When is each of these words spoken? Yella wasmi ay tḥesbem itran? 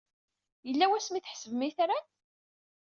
Yella 0.67 0.85
wasmi 0.89 1.17
ay 1.17 1.23
tḥesbem 1.23 1.61
itran? 1.69 2.05